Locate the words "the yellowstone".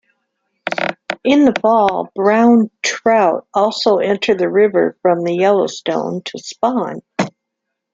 5.23-6.23